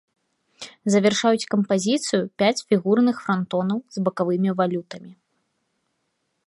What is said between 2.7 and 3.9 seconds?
фігурных франтонаў